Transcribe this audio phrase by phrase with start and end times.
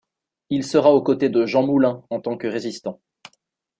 [0.49, 2.99] Il sera au côté de Jean Moulin en tant que résistant.